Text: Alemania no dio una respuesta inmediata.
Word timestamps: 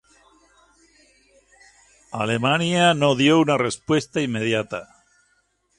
Alemania 2.23 2.95
no 2.95 3.13
dio 3.13 3.39
una 3.39 3.59
respuesta 3.59 4.19
inmediata. 4.19 4.87